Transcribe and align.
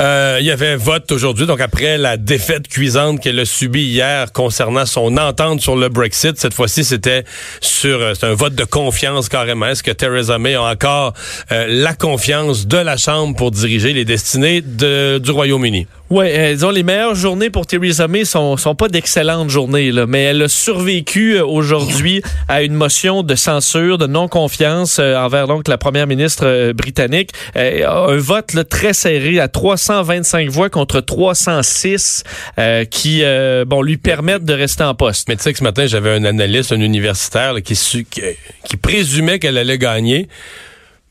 Euh, 0.00 0.38
il 0.40 0.46
y 0.46 0.50
avait 0.50 0.76
vote 0.76 1.12
aujourd'hui, 1.12 1.46
donc 1.46 1.60
après 1.60 1.98
la 1.98 2.16
défaite 2.16 2.68
cuisante 2.68 3.20
qu'elle 3.20 3.38
a 3.38 3.44
subie 3.44 3.82
hier 3.82 4.32
concernant 4.32 4.86
son 4.86 5.18
entente 5.18 5.60
sur 5.60 5.76
le 5.76 5.90
Brexit, 5.90 6.38
cette 6.38 6.54
fois-ci 6.54 6.84
c'était 6.84 7.24
sur 7.60 8.00
euh, 8.00 8.14
un 8.22 8.32
vote 8.32 8.54
de 8.54 8.64
confiance 8.64 9.28
carrément. 9.28 9.66
Est-ce 9.66 9.82
que 9.82 9.90
Theresa 9.90 10.38
May 10.38 10.54
a 10.54 10.62
encore 10.62 11.12
euh, 11.52 11.66
la 11.68 11.92
confiance 11.92 12.66
de 12.66 12.78
la 12.78 12.96
Chambre 12.96 13.36
pour 13.36 13.50
diriger 13.50 13.92
les 13.92 14.06
destinées 14.06 14.62
de, 14.62 15.18
du 15.18 15.32
Royaume-Uni? 15.32 15.86
Oui, 16.12 16.26
euh, 16.28 16.54
disons, 16.54 16.70
les 16.70 16.82
meilleures 16.82 17.14
journées 17.14 17.50
pour 17.50 17.66
Theresa 17.66 18.08
May 18.08 18.24
sont, 18.24 18.56
sont 18.56 18.74
pas 18.74 18.88
d'excellentes 18.88 19.48
journées, 19.48 19.92
là, 19.92 20.06
mais 20.08 20.24
elle 20.24 20.42
a 20.42 20.48
survécu 20.48 21.36
euh, 21.36 21.44
aujourd'hui 21.46 22.20
à 22.48 22.62
une 22.62 22.74
motion 22.74 23.22
de 23.22 23.36
censure, 23.36 23.96
de 23.96 24.08
non-confiance 24.08 24.98
euh, 24.98 25.14
envers 25.14 25.46
donc 25.46 25.68
la 25.68 25.78
première 25.78 26.08
ministre 26.08 26.44
euh, 26.46 26.72
britannique. 26.72 27.30
Euh, 27.54 27.86
un 27.86 28.16
vote 28.16 28.54
là, 28.54 28.64
très 28.64 28.92
serré 28.92 29.38
à 29.38 29.46
325 29.46 30.48
voix 30.48 30.68
contre 30.68 31.00
306 31.00 32.24
euh, 32.58 32.84
qui 32.86 33.20
euh, 33.22 33.64
bon 33.64 33.80
lui 33.80 33.96
permettent 33.96 34.44
de 34.44 34.54
rester 34.54 34.82
en 34.82 34.96
poste. 34.96 35.28
Mais 35.28 35.36
tu 35.36 35.44
sais 35.44 35.52
que 35.52 35.60
ce 35.60 35.64
matin, 35.64 35.86
j'avais 35.86 36.10
un 36.10 36.24
analyste, 36.24 36.72
un 36.72 36.80
universitaire 36.80 37.52
là, 37.52 37.60
qui, 37.60 37.76
su- 37.76 38.04
qui, 38.10 38.22
qui 38.68 38.76
présumait 38.76 39.38
qu'elle 39.38 39.58
allait 39.58 39.78
gagner, 39.78 40.26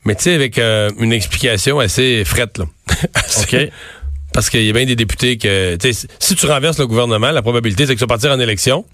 mais 0.04 0.14
tu 0.14 0.24
sais, 0.24 0.34
avec 0.34 0.58
euh, 0.58 0.90
une 0.98 1.14
explication 1.14 1.78
assez 1.78 2.22
frette. 2.26 2.58
Là. 2.58 2.66
OK. 3.42 3.56
Parce 4.32 4.48
qu'il 4.50 4.62
y 4.64 4.70
a 4.70 4.72
bien 4.72 4.84
des 4.86 4.96
députés 4.96 5.38
que, 5.38 5.76
si 6.18 6.34
tu 6.36 6.46
renverses 6.46 6.78
le 6.78 6.86
gouvernement, 6.86 7.30
la 7.32 7.42
probabilité, 7.42 7.84
c'est 7.86 7.94
que 7.94 7.98
tu 7.98 8.04
vas 8.04 8.08
partir 8.08 8.30
en 8.30 8.38
élection. 8.40 8.84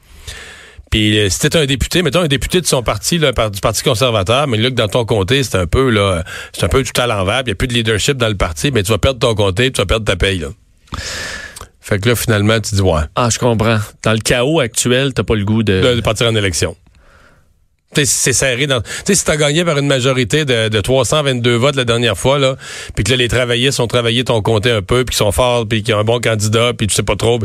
Puis 0.90 1.18
euh, 1.18 1.28
si 1.28 1.40
t'es 1.40 1.56
un 1.56 1.66
député, 1.66 2.02
mettons 2.02 2.20
un 2.20 2.28
député 2.28 2.60
de 2.60 2.66
son 2.66 2.82
parti, 2.82 3.18
là, 3.18 3.32
par- 3.32 3.50
du 3.50 3.60
Parti 3.60 3.82
conservateur, 3.82 4.46
mais 4.46 4.56
là 4.56 4.70
que 4.70 4.74
dans 4.76 4.88
ton 4.88 5.04
comté, 5.04 5.42
c'est 5.42 5.56
un 5.58 5.66
peu 5.66 5.90
là, 5.90 6.24
c'est 6.52 6.64
un 6.64 6.68
peu 6.68 6.82
tout 6.84 6.98
à 7.00 7.06
l'envers, 7.08 7.42
puis 7.42 7.46
il 7.46 7.46
n'y 7.48 7.52
a 7.52 7.54
plus 7.56 7.68
de 7.68 7.74
leadership 7.74 8.16
dans 8.16 8.28
le 8.28 8.36
parti, 8.36 8.70
mais 8.70 8.82
tu 8.84 8.92
vas 8.92 8.98
perdre 8.98 9.18
ton 9.18 9.34
comté, 9.34 9.70
tu 9.72 9.80
vas 9.80 9.86
perdre 9.86 10.04
ta 10.06 10.14
paye. 10.16 10.38
Là. 10.38 10.48
Fait 11.80 11.98
que 12.00 12.08
là, 12.08 12.16
finalement, 12.16 12.60
tu 12.60 12.74
dis 12.76 12.80
ouais, 12.80 13.00
Ah, 13.16 13.28
je 13.30 13.38
comprends. 13.38 13.78
Dans 14.04 14.12
le 14.12 14.18
chaos 14.20 14.60
actuel, 14.60 15.12
t'as 15.12 15.22
pas 15.24 15.34
le 15.34 15.44
goût 15.44 15.62
de... 15.62 15.80
de, 15.80 15.94
de 15.96 16.00
partir 16.00 16.28
en 16.28 16.34
élection. 16.36 16.76
Tu 17.96 18.04
sais, 18.04 18.12
c'est 18.14 18.32
serré 18.32 18.66
dans. 18.66 18.80
Tu 18.82 18.88
sais, 19.06 19.14
si 19.14 19.24
t'as 19.24 19.36
gagné 19.36 19.64
par 19.64 19.78
une 19.78 19.86
majorité 19.86 20.44
de, 20.44 20.68
de 20.68 20.80
322 20.80 21.56
votes 21.56 21.76
la 21.76 21.84
dernière 21.84 22.16
fois, 22.18 22.38
là, 22.38 22.56
puis 22.94 23.04
que 23.04 23.10
là, 23.10 23.16
les 23.16 23.28
travaillistes 23.28 23.80
ont 23.80 23.86
travaillé 23.86 24.22
ton 24.24 24.42
comté 24.42 24.70
un 24.70 24.82
peu, 24.82 25.04
puis 25.04 25.14
qu'ils 25.14 25.18
sont 25.24 25.32
forts, 25.32 25.66
puis 25.66 25.82
qu'ils 25.82 25.94
ont 25.94 25.98
un 26.00 26.04
bon 26.04 26.20
candidat, 26.20 26.72
puis 26.76 26.86
tu 26.88 26.94
sais 26.94 27.02
pas 27.02 27.16
trop. 27.16 27.38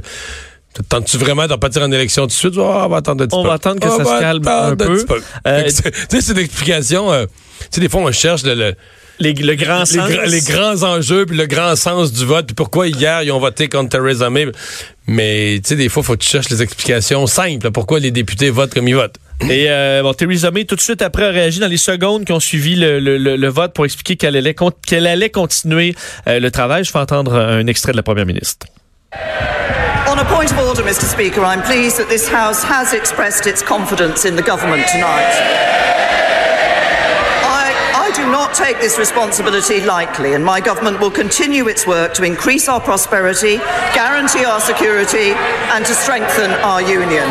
Tentes-tu 0.90 1.18
vraiment 1.18 1.48
de 1.48 1.56
partir 1.56 1.82
en 1.84 1.92
élection 1.92 2.24
tout 2.24 2.28
de 2.28 2.32
suite? 2.34 2.54
Ah, 2.58 2.84
on 2.86 2.90
va 2.90 2.98
attendre 2.98 3.24
un 3.24 3.28
petit 3.28 3.36
On 3.36 3.42
peu. 3.44 3.48
va 3.50 3.56
attendre 3.56 3.80
que 3.80 3.90
ça 3.90 4.06
se 4.06 4.20
calme 4.22 4.48
un 4.48 4.76
peu. 4.76 5.06
Euh, 5.48 5.64
Tu 5.66 5.72
sais, 5.72 6.22
c'est 6.22 6.32
une 6.32 6.40
explication. 6.40 7.12
euh, 7.12 7.26
tu 7.26 7.68
sais, 7.72 7.82
des 7.82 7.90
fois, 7.90 8.02
on 8.02 8.12
cherche 8.12 8.44
le- 8.44 8.54
le, 8.56 8.74
Les, 9.22 9.33
le 9.33 9.55
grand 9.55 9.80
les, 9.81 9.86
sens. 9.86 10.09
gra- 10.09 10.25
les 10.25 10.41
grands 10.41 10.83
enjeux, 10.83 11.25
puis 11.25 11.38
le 11.38 11.45
grand 11.45 11.75
sens 11.75 12.11
du 12.11 12.25
vote, 12.25 12.47
puis 12.47 12.55
pourquoi 12.55 12.88
hier, 12.88 13.23
ils 13.23 13.31
ont 13.31 13.39
voté 13.39 13.69
contre 13.69 13.89
Theresa 13.89 14.30
May. 14.30 14.47
Mais, 15.08 15.59
tu 15.64 15.69
sais, 15.69 15.75
des 15.75 15.89
fois, 15.89 16.03
faut 16.03 16.14
que 16.14 16.23
tu 16.23 16.30
cherches 16.30 16.50
les 16.50 16.61
explications 16.61 17.25
simples. 17.27 17.72
Pourquoi 17.72 17.99
les 17.99 18.11
députés 18.11 18.49
votent 18.49 18.73
comme 18.73 18.88
ils 18.88 18.95
votent. 18.95 19.16
Et 19.49 19.66
euh, 19.69 20.02
bon, 20.03 20.14
Theresa 20.14 20.52
May, 20.52 20.66
tout 20.66 20.75
de 20.75 20.81
suite 20.81 21.02
après, 21.02 21.25
a 21.25 21.30
réagi 21.31 21.59
dans 21.59 21.67
les 21.67 21.77
secondes 21.77 22.25
qui 22.25 22.31
ont 22.31 22.39
suivi 22.39 22.75
le, 22.75 22.99
le- 22.99 23.17
le- 23.17 23.36
le 23.36 23.47
vote 23.47 23.73
pour 23.73 23.86
expliquer 23.86 24.16
qu'elle 24.16 24.36
allait, 24.36 24.53
con- 24.53 24.72
qu'elle 24.86 25.08
allait 25.08 25.30
continuer 25.31 25.95
euh, 26.27 26.39
le 26.39 26.52
travail. 26.52 26.83
Je 26.83 26.92
fais 26.92 26.99
entendre 26.99 27.33
un 27.36 27.66
extrait 27.67 27.92
de 27.92 27.97
la 27.97 28.03
première 28.03 28.25
ministre. 28.27 28.67
On 30.08 30.17
a 30.17 30.25
point 30.25 30.45
of 30.45 30.58
order, 30.59 30.83
Mr. 30.83 31.05
Speaker, 31.05 31.42
I'm 31.44 31.61
pleased 31.64 31.97
that 31.97 32.09
this 32.09 32.27
House 32.31 32.64
has 32.64 32.94
expressed 32.94 33.45
its 33.47 33.64
confidence 33.64 34.25
in 34.25 34.36
the 34.36 34.45
government 34.45 34.86
tonight. 34.92 36.01
Do 38.22 38.31
not 38.31 38.53
take 38.53 38.77
this 38.77 39.00
responsibility 39.00 39.81
lightly, 39.81 40.36
and 40.36 40.45
my 40.45 40.61
government 40.61 41.00
will 41.00 41.09
continue 41.09 41.67
its 41.67 41.88
work 41.88 42.14
to 42.14 42.23
increase 42.23 42.69
our 42.69 42.80
prosperity, 42.80 43.58
guarantee 43.95 44.45
our 44.45 44.61
security, 44.61 45.31
and 45.73 45.83
to 45.83 45.95
strengthen 45.95 46.52
our 46.61 46.83
union. 46.83 47.27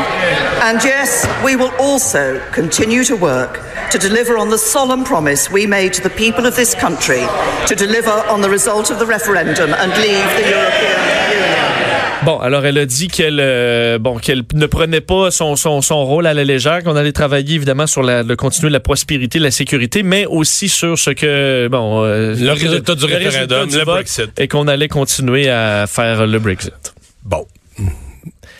And 0.66 0.82
yes, 0.82 1.24
we 1.44 1.54
will 1.54 1.70
also 1.78 2.44
continue 2.50 3.04
to 3.04 3.14
work 3.14 3.60
to 3.92 3.98
deliver 3.98 4.36
on 4.36 4.50
the 4.50 4.58
solemn 4.58 5.04
promise 5.04 5.48
we 5.48 5.64
made 5.64 5.92
to 5.94 6.02
the 6.02 6.10
people 6.10 6.44
of 6.44 6.56
this 6.56 6.74
country 6.74 7.24
to 7.68 7.76
deliver 7.76 8.10
on 8.10 8.40
the 8.40 8.50
result 8.50 8.90
of 8.90 8.98
the 8.98 9.06
referendum 9.06 9.72
and 9.72 9.92
leave 9.92 10.26
the 10.42 10.50
European. 10.50 10.89
Bon, 12.24 12.38
alors 12.38 12.66
elle 12.66 12.76
a 12.76 12.84
dit 12.84 13.08
qu'elle 13.08 13.38
euh, 13.40 13.98
bon 13.98 14.18
qu'elle 14.18 14.42
ne 14.52 14.66
prenait 14.66 15.00
pas 15.00 15.30
son, 15.30 15.56
son, 15.56 15.80
son 15.80 16.04
rôle 16.04 16.26
à 16.26 16.34
la 16.34 16.44
légère, 16.44 16.82
qu'on 16.84 16.94
allait 16.96 17.12
travailler 17.12 17.54
évidemment 17.54 17.86
sur 17.86 18.02
la, 18.02 18.22
le 18.22 18.36
continuer 18.36 18.70
la 18.70 18.80
prospérité, 18.80 19.38
la 19.38 19.50
sécurité, 19.50 20.02
mais 20.02 20.26
aussi 20.26 20.68
sur 20.68 20.98
ce 20.98 21.10
que 21.10 21.68
bon 21.68 22.04
euh, 22.04 22.34
Le 22.38 22.52
résultat 22.52 22.94
du 22.94 23.06
le 23.06 23.14
référendum, 23.16 23.58
résultat 23.60 23.66
du 23.66 23.72
le 23.72 23.84
vote, 23.84 23.94
Brexit. 23.94 24.30
et 24.38 24.48
qu'on 24.48 24.68
allait 24.68 24.88
continuer 24.88 25.48
à 25.48 25.86
faire 25.86 26.26
le 26.26 26.38
Brexit. 26.38 26.94
Bon. 27.24 27.46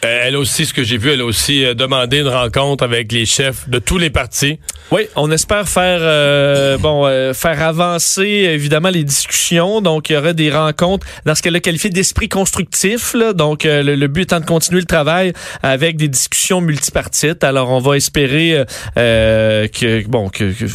Euh, 0.05 0.21
Elle 0.25 0.37
aussi, 0.37 0.67
ce 0.67 0.73
que 0.73 0.83
j'ai 0.83 0.97
vu, 0.97 1.11
elle 1.11 1.21
a 1.21 1.25
aussi 1.25 1.65
euh, 1.65 1.75
demandé 1.75 2.21
une 2.21 2.29
rencontre 2.29 2.85
avec 2.85 3.13
les 3.13 3.27
chefs 3.27 3.69
de 3.69 3.79
tous 3.79 3.99
les 3.99 4.11
partis. 4.11 4.59
Oui, 4.91 5.03
on 5.15 5.31
espère 5.31 5.69
faire 5.69 6.01
euh, 6.01 6.77
bon 6.79 7.05
faire 7.33 7.63
avancer 7.63 8.25
évidemment 8.25 8.89
les 8.89 9.05
discussions. 9.05 9.81
Donc 9.81 10.11
il 10.11 10.15
y 10.15 10.17
aura 10.17 10.33
des 10.33 10.51
rencontres 10.51 11.07
dans 11.25 11.35
ce 11.37 11.43
qu'elle 11.43 11.55
a 11.55 11.61
qualifié 11.61 11.91
d'esprit 11.91 12.29
constructif. 12.29 13.15
Donc 13.35 13.63
le, 13.65 14.07
but 14.09 14.23
étant 14.23 14.41
de 14.41 14.47
continuer 14.47 14.81
le 14.81 14.87
travail 14.87 15.33
avec 15.63 15.97
des 15.97 16.09
discussions 16.09 16.61
multipartites. 16.61 17.45
Alors 17.45 17.71
on 17.71 17.79
va 17.79 17.97
espérer 17.97 18.65
que 18.97 20.07
bon 20.09 20.29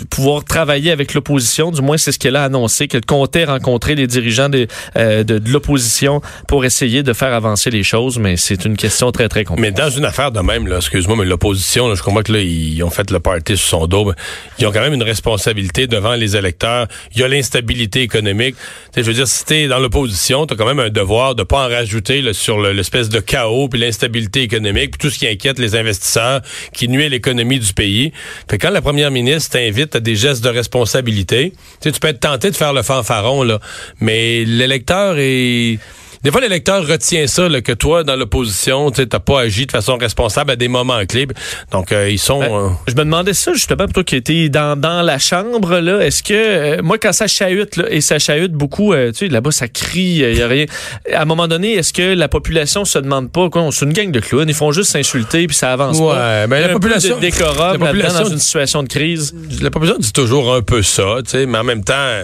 pouvoir 0.10 0.46
travailler 0.46 0.92
avec 0.92 1.14
l'opposition. 1.14 1.72
Du 1.72 1.82
moins 1.82 1.98
c'est 1.98 2.14
ce 2.14 2.20
qu'elle 2.20 2.38
a 2.38 2.46
annoncé 2.46 2.88
qu'elle 2.88 3.06
comptait 3.06 3.44
rencontrer 3.44 3.96
les 3.96 4.08
dirigeants 4.08 4.50
de, 4.50 4.68
de, 4.96 5.24
de 5.24 5.50
l'opposition 5.52 6.22
pour 6.48 6.64
essayer 6.64 7.04
de 7.04 7.12
faire 7.12 7.34
avancer 7.34 7.70
les 7.70 7.84
choses. 7.84 8.18
Mais 8.18 8.38
c'est 8.38 8.64
une 8.64 8.78
question 8.78 9.12
Mais 9.58 9.72
dans 9.72 9.90
une 9.90 10.06
affaire 10.06 10.32
de 10.32 10.40
même, 10.40 10.72
excuse-moi, 10.76 11.16
mais 11.18 11.26
l'opposition, 11.26 11.94
je 11.96 12.04
comprends 12.04 12.22
que 12.24 12.32
là, 12.34 12.40
ils 12.40 12.84
ont 12.84 12.90
fait 12.90 13.10
le 13.12 13.20
party 13.20 13.58
sur 13.58 13.68
son 13.80 13.88
dos. 13.88 14.12
Ils 14.60 14.68
ont 14.68 14.72
quand 14.72 14.82
même 14.82 14.94
une 14.94 15.04
responsabilité 15.04 15.88
devant 15.88 16.16
les 16.16 16.36
électeurs. 16.36 16.88
Il 17.14 17.22
y 17.22 17.24
a 17.24 17.28
l'instabilité 17.28 18.02
économique. 18.02 18.56
Je 18.96 19.02
veux 19.02 19.14
dire, 19.14 19.28
si 19.28 19.46
t'es 19.46 19.68
dans 19.68 19.80
l'opposition, 19.80 20.46
t'as 20.46 20.56
quand 20.56 20.66
même 20.66 20.80
un 20.80 20.90
devoir 20.90 21.36
de 21.36 21.44
pas 21.44 21.66
en 21.66 21.70
rajouter 21.70 22.22
là, 22.22 22.34
sur 22.34 22.60
le- 22.60 22.72
l'espèce 22.74 23.10
de 23.10 23.20
chaos 23.20 23.68
puis 23.70 23.80
l'instabilité 23.80 24.42
économique 24.42 24.92
puis 24.92 25.00
tout 25.00 25.10
ce 25.10 25.20
qui 25.20 25.28
inquiète 25.28 25.60
les 25.60 25.76
investisseurs, 25.76 26.42
qui 26.74 26.88
nuit 26.88 27.06
à 27.06 27.10
l'économie 27.10 27.60
du 27.60 27.74
pays. 27.74 28.12
Fait 28.50 28.58
quand 28.58 28.70
la 28.72 28.82
première 28.82 29.12
ministre 29.12 29.52
t'invite 29.52 29.96
à 29.96 30.00
des 30.00 30.16
gestes 30.16 30.44
de 30.44 30.50
responsabilité, 30.50 31.54
tu 31.82 31.92
peux 31.92 32.08
être 32.10 32.20
tenté 32.20 32.52
de 32.52 32.56
faire 32.56 32.74
le 32.74 32.82
fanfaron, 32.84 33.44
là, 33.44 33.60
mais 34.00 34.44
l'électeur 34.46 35.16
est... 35.18 35.80
Des 36.26 36.32
fois, 36.32 36.42
l'électeur 36.42 36.88
retient 36.88 37.28
ça, 37.28 37.48
là, 37.48 37.62
que 37.62 37.72
toi, 37.72 38.04
dans 38.04 38.16
l'opposition, 38.16 38.90
tu 38.90 39.02
n'as 39.02 39.20
pas 39.20 39.42
agi 39.42 39.68
de 39.68 39.72
façon 39.72 39.96
responsable 39.96 40.50
à 40.50 40.56
des 40.56 40.68
moments 40.68 41.06
clés. 41.06 41.28
Donc, 41.72 41.92
euh, 41.92 42.10
ils 42.10 42.18
sont... 42.18 42.40
Ben, 42.40 42.52
euh, 42.52 42.70
Je 42.88 42.94
me 42.94 43.04
demandais 43.04 43.36
ça 43.36 43.54
justement 43.54 43.84
pour 43.86 43.94
toi 43.94 44.04
qui 44.04 44.16
étais 44.16 44.50
dans, 44.50 44.76
dans 44.76 45.04
la 45.04 45.20
chambre 45.20 45.78
là, 45.80 46.00
est-ce 46.04 46.24
que 46.24 46.34
euh, 46.34 46.82
moi 46.82 46.98
quand 46.98 47.14
ça 47.14 47.28
chahute 47.28 47.76
là, 47.76 47.86
et 47.92 48.02
ça 48.02 48.18
chahute 48.18 48.54
beaucoup, 48.54 48.96
tu 48.96 49.14
sais 49.14 49.28
là-bas 49.28 49.52
ça 49.52 49.68
crie, 49.68 50.16
il 50.24 50.36
y 50.36 50.42
a 50.42 50.48
rien. 50.48 50.66
À 51.14 51.22
un 51.22 51.26
moment 51.26 51.48
donné, 51.48 51.74
est-ce 51.74 51.94
que 51.94 52.16
la 52.16 52.28
population 52.28 52.86
se 52.86 52.98
demande 52.98 53.32
pas 53.32 53.48
quoi, 53.52 53.70
c'est 53.72 53.86
une 53.86 53.94
gang 53.94 54.10
de 54.10 54.20
clowns, 54.20 54.50
ils 54.50 54.56
font 54.56 54.72
juste 54.72 54.90
s'insulter 54.94 55.46
puis 55.46 55.56
ça 55.56 55.74
avance 55.74 56.00
Ouais, 56.00 56.08
pas. 56.16 56.48
ben, 56.48 56.60
la 56.60 56.70
population- 56.74 57.20
décorum 57.20 57.74
la 57.74 57.78
population- 57.78 58.24
dans 58.24 58.30
une 58.32 58.40
situation 58.40 58.82
de 58.82 58.88
crise. 58.88 59.32
la 59.62 59.70
population 59.70 60.00
dit 60.00 60.12
toujours 60.12 60.56
un 60.56 60.64
peu 60.64 60.82
ça, 60.82 61.18
tu 61.24 61.30
sais, 61.30 61.46
mais 61.46 61.60
en 61.60 61.64
même 61.64 61.84
temps... 61.84 62.24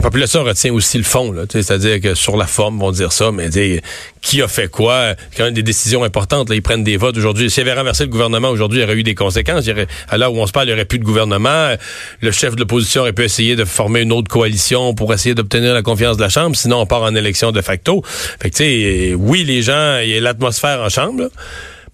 La 0.00 0.04
population 0.04 0.44
retient 0.44 0.72
aussi 0.72 0.96
le 0.96 1.04
fond, 1.04 1.34
c'est-à-dire 1.50 2.00
que 2.00 2.14
sur 2.14 2.38
la 2.38 2.46
forme, 2.46 2.78
vont 2.78 2.90
dire 2.90 3.12
ça, 3.12 3.32
mais 3.32 3.50
sais, 3.50 3.82
qui 4.22 4.40
a 4.40 4.48
fait 4.48 4.66
quoi, 4.66 5.14
quand 5.36 5.44
même 5.44 5.52
des 5.52 5.62
décisions 5.62 6.04
importantes, 6.04 6.48
là, 6.48 6.54
ils 6.54 6.62
prennent 6.62 6.82
des 6.82 6.96
votes 6.96 7.18
aujourd'hui. 7.18 7.50
S'il 7.50 7.68
avait 7.68 7.78
renversé 7.78 8.04
le 8.04 8.08
gouvernement 8.08 8.48
aujourd'hui, 8.48 8.78
il 8.78 8.80
y 8.80 8.84
aurait 8.84 8.94
eu 8.94 9.02
des 9.02 9.14
conséquences. 9.14 9.66
Il 9.66 9.72
aurait, 9.72 9.88
à 10.08 10.16
l'heure 10.16 10.32
où 10.32 10.38
on 10.38 10.46
se 10.46 10.52
parle, 10.52 10.68
il 10.68 10.70
n'y 10.70 10.72
aurait 10.72 10.86
plus 10.86 10.98
de 10.98 11.04
gouvernement. 11.04 11.74
Le 12.22 12.30
chef 12.30 12.54
de 12.54 12.60
l'opposition 12.60 13.02
aurait 13.02 13.12
pu 13.12 13.24
essayer 13.24 13.56
de 13.56 13.66
former 13.66 14.00
une 14.00 14.12
autre 14.12 14.28
coalition 14.28 14.94
pour 14.94 15.12
essayer 15.12 15.34
d'obtenir 15.34 15.74
la 15.74 15.82
confiance 15.82 16.16
de 16.16 16.22
la 16.22 16.30
Chambre, 16.30 16.56
sinon 16.56 16.80
on 16.80 16.86
part 16.86 17.02
en 17.02 17.14
élection 17.14 17.52
de 17.52 17.60
facto. 17.60 18.02
Fait 18.06 18.48
que 18.48 19.14
oui, 19.16 19.44
les 19.44 19.60
gens, 19.60 19.98
il 20.02 20.08
y 20.08 20.16
a 20.16 20.20
l'atmosphère 20.22 20.80
en 20.80 20.88
Chambre. 20.88 21.28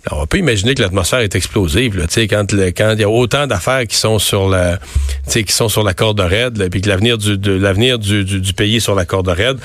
Alors, 0.09 0.23
on 0.23 0.27
peut 0.27 0.39
imaginer 0.39 0.75
que 0.77 0.83
l'atmosphère 0.83 1.19
est 1.19 1.35
explosive, 1.35 1.97
là, 1.99 2.07
tu 2.07 2.15
sais, 2.15 2.29
quand 2.29 2.53
le- 2.53 2.67
quand 2.71 2.93
il 2.93 3.01
y 3.01 3.05
a 3.05 3.09
autant 3.09 3.49
d'affaires 3.49 3.85
qui 3.89 3.97
sont 3.97 4.21
sur 4.21 4.49
la, 4.49 4.77
tu 4.79 4.85
sais, 5.27 5.43
qui 5.45 5.53
sont 5.53 5.69
sur 5.69 5.83
la 5.83 5.95
corde 5.95 6.21
raide, 6.21 6.59
là, 6.59 6.69
puis 6.71 6.81
que 6.81 6.89
l'avenir 6.89 7.19
du, 7.19 7.37
de 7.37 7.51
l'avenir 7.53 7.99
du, 7.99 8.25
du, 8.25 8.41
du 8.41 8.53
pays 8.53 8.77
est 8.77 8.81
sur 8.81 8.95
la 8.95 9.05
corde 9.05 9.27
raide. 9.29 9.57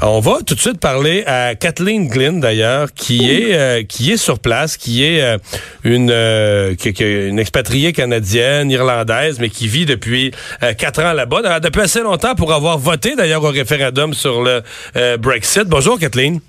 On 0.00 0.20
va 0.20 0.38
tout 0.46 0.54
de 0.54 0.60
suite 0.60 0.78
parler 0.78 1.24
à 1.26 1.56
Kathleen 1.56 2.08
Glynn 2.08 2.40
d'ailleurs, 2.40 2.92
qui 2.94 3.30
est 3.32 3.52
euh, 3.54 3.82
qui 3.82 4.12
est 4.12 4.16
sur 4.16 4.38
place, 4.38 4.76
qui 4.76 5.04
est 5.04 5.22
euh, 5.22 5.38
une 5.82 6.10
euh, 6.12 6.76
qui- 6.76 6.92
qui 6.92 7.02
est 7.02 7.28
une 7.28 7.40
expatriée 7.40 7.92
canadienne, 7.92 8.70
irlandaise, 8.70 9.38
mais 9.40 9.48
qui 9.50 9.66
vit 9.66 9.86
depuis 9.86 10.30
euh, 10.62 10.72
quatre 10.72 11.02
ans 11.02 11.12
là-bas, 11.14 11.58
depuis 11.58 11.80
assez 11.82 12.00
longtemps 12.02 12.36
pour 12.36 12.52
avoir 12.52 12.78
voté 12.78 13.16
d'ailleurs 13.16 13.42
au 13.42 13.50
référendum 13.50 14.14
sur 14.14 14.42
le 14.42 14.62
euh, 14.96 15.16
Brexit. 15.16 15.64
Bonjour 15.64 15.98
Kathleen. 15.98 16.40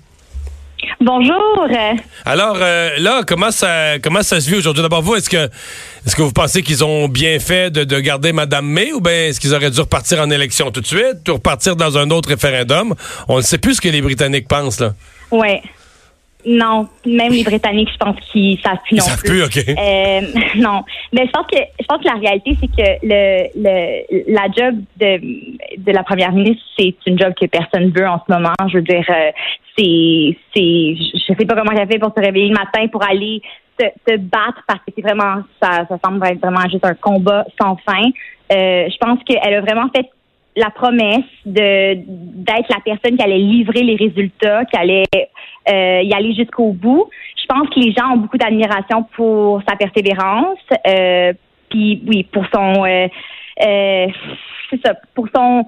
Bonjour. 1.00 1.66
Alors 2.24 2.58
euh, 2.60 2.90
là, 2.98 3.22
comment 3.26 3.50
ça 3.50 3.98
comment 4.00 4.22
ça 4.22 4.40
se 4.40 4.48
vit 4.48 4.56
aujourd'hui? 4.56 4.82
D'abord, 4.82 5.02
vous, 5.02 5.14
est-ce 5.14 5.30
que 5.30 5.48
est-ce 6.06 6.16
que 6.16 6.22
vous 6.22 6.32
pensez 6.32 6.62
qu'ils 6.62 6.84
ont 6.84 7.08
bien 7.08 7.38
fait 7.38 7.70
de, 7.70 7.84
de 7.84 8.00
garder 8.00 8.32
Mme 8.32 8.66
May 8.66 8.92
ou 8.92 9.00
bien 9.00 9.28
est-ce 9.28 9.40
qu'ils 9.40 9.54
auraient 9.54 9.70
dû 9.70 9.80
repartir 9.80 10.20
en 10.20 10.30
élection 10.30 10.70
tout 10.70 10.80
de 10.80 10.86
suite, 10.86 11.28
ou 11.28 11.34
repartir 11.34 11.76
dans 11.76 11.98
un 11.98 12.10
autre 12.10 12.28
référendum? 12.28 12.94
On 13.28 13.36
ne 13.36 13.42
sait 13.42 13.58
plus 13.58 13.74
ce 13.74 13.80
que 13.80 13.88
les 13.88 14.02
Britanniques 14.02 14.48
pensent, 14.48 14.80
là. 14.80 14.94
Oui. 15.30 15.60
Non, 16.44 16.88
même 17.06 17.32
les 17.32 17.44
Britanniques, 17.44 17.90
je 17.92 17.98
pense 17.98 18.16
qu'ils 18.30 18.58
savent 18.60 18.78
plus 18.84 18.96
Ils 18.96 18.98
non 18.98 19.04
savent 19.04 19.22
plus. 19.22 19.30
plus, 19.30 19.42
OK. 19.44 19.58
Euh, 19.68 20.20
non, 20.60 20.82
mais 21.12 21.26
je 21.26 21.30
pense 21.30 21.46
que 21.46 21.58
je 21.78 21.86
pense 21.86 21.98
que 21.98 22.04
la 22.04 22.14
réalité 22.20 22.56
c'est 22.60 22.66
que 22.66 22.98
le, 23.02 23.48
le 23.56 24.32
la 24.32 24.46
job 24.56 24.80
de 25.00 25.20
de 25.78 25.92
la 25.92 26.02
première 26.02 26.32
ministre 26.32 26.62
c'est 26.78 26.94
une 27.06 27.18
job 27.18 27.32
que 27.40 27.46
personne 27.46 27.90
veut 27.90 28.08
en 28.08 28.20
ce 28.26 28.32
moment. 28.32 28.54
Je 28.68 28.78
veux 28.78 28.82
dire, 28.82 29.04
euh, 29.08 29.30
c'est 29.78 30.36
c'est 30.54 30.96
je 30.96 31.34
sais 31.38 31.46
pas 31.46 31.54
comment 31.54 31.72
elle 31.72 31.88
fait 31.88 31.98
pour 31.98 32.12
se 32.16 32.20
réveiller 32.20 32.48
le 32.48 32.54
matin 32.54 32.86
pour 32.88 33.02
aller 33.04 33.40
se, 33.78 33.86
se 34.08 34.16
battre 34.16 34.62
parce 34.66 34.80
que 34.80 34.92
c'est 34.94 35.02
vraiment 35.02 35.42
ça 35.62 35.86
ça 35.88 35.98
semble 36.04 36.26
être 36.26 36.40
vraiment 36.40 36.68
juste 36.70 36.84
un 36.84 36.94
combat 36.94 37.44
sans 37.60 37.76
fin. 37.86 38.02
Euh, 38.52 38.88
je 38.90 38.96
pense 38.98 39.18
qu'elle 39.24 39.54
a 39.54 39.60
vraiment 39.60 39.88
fait 39.94 40.06
la 40.56 40.70
promesse 40.70 41.24
de 41.46 41.94
d'être 42.06 42.68
la 42.68 42.80
personne 42.84 43.16
qui 43.16 43.22
allait 43.22 43.38
livrer 43.38 43.82
les 43.82 43.96
résultats, 43.96 44.64
qui 44.66 44.76
allait 44.76 45.04
euh, 45.70 46.02
y 46.02 46.12
aller 46.12 46.34
jusqu'au 46.34 46.72
bout. 46.72 47.08
Je 47.40 47.46
pense 47.46 47.68
que 47.70 47.80
les 47.80 47.92
gens 47.92 48.12
ont 48.12 48.18
beaucoup 48.18 48.36
d'admiration 48.38 49.04
pour 49.16 49.62
sa 49.68 49.76
persévérance, 49.76 50.58
euh, 50.86 51.32
puis 51.70 52.02
oui, 52.06 52.24
pour 52.24 52.44
son 52.54 52.84
euh, 52.84 53.08
euh, 53.64 54.06
c'est 54.70 54.80
ça, 54.84 54.94
pour 55.14 55.26
son 55.34 55.64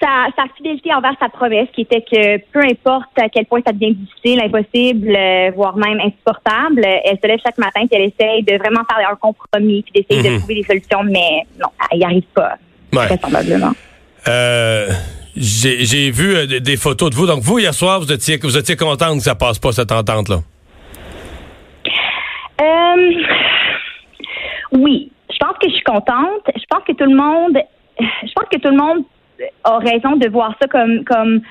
sa, 0.00 0.26
sa 0.36 0.44
fidélité 0.54 0.92
envers 0.92 1.14
sa 1.18 1.28
promesse, 1.30 1.68
qui 1.72 1.80
était 1.80 2.02
que 2.02 2.36
peu 2.52 2.60
importe 2.60 3.18
à 3.18 3.28
quel 3.30 3.46
point 3.46 3.60
ça 3.66 3.72
devient 3.72 3.94
difficile, 3.94 4.40
impossible, 4.42 5.08
euh, 5.16 5.50
voire 5.56 5.74
même 5.76 5.98
insupportable, 6.00 6.82
elle 6.84 7.18
se 7.20 7.26
lève 7.26 7.38
chaque 7.42 7.56
matin 7.56 7.80
et 7.90 7.94
elle 7.96 8.12
essaye 8.12 8.42
de 8.42 8.56
vraiment 8.58 8.82
faire 8.84 9.08
un 9.10 9.16
compromis 9.16 9.82
puis 9.82 10.02
d'essayer 10.02 10.28
Mhm. 10.28 10.34
de 10.34 10.38
trouver 10.40 10.54
des 10.56 10.62
solutions, 10.64 11.02
mais 11.02 11.46
non, 11.58 11.68
elle 11.90 11.98
n'y 11.98 12.04
arrive 12.04 12.26
pas, 12.34 12.56
Ouais. 12.92 13.06
vraisemblablement. 13.06 13.72
Euh, 14.28 14.88
j'ai 15.36 16.10
vu 16.10 16.34
euh, 16.34 16.46
des, 16.46 16.60
des 16.60 16.76
photos 16.76 17.10
de 17.10 17.14
vous. 17.14 17.26
Donc, 17.26 17.40
vous, 17.40 17.58
hier 17.58 17.74
soir, 17.74 18.00
vous 18.00 18.12
étiez, 18.12 18.38
vous 18.38 18.56
étiez 18.56 18.76
contente 18.76 19.18
que 19.18 19.22
ça 19.22 19.34
passe 19.34 19.58
pas, 19.58 19.72
cette 19.72 19.92
entente-là? 19.92 20.40
Euh, 22.60 23.12
oui, 24.72 25.12
je 25.30 25.36
pense 25.38 25.56
que 25.60 25.68
je 25.68 25.74
suis 25.74 25.84
contente. 25.84 26.42
Je 26.54 26.64
pense 26.68 26.82
que 26.86 26.92
tout 26.92 27.04
le 27.04 27.16
monde, 27.16 27.58
je 28.00 28.32
pense 28.34 28.48
que 28.50 28.58
tout 28.58 28.70
le 28.70 28.76
monde 28.76 29.04
a 29.64 29.78
raison 29.78 30.16
de 30.16 30.28
voir 30.28 30.54
ça 30.60 30.66
comme 30.68 31.04
comme 31.04 31.42